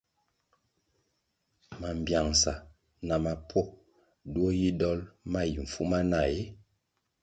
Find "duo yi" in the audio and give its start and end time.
4.31-4.69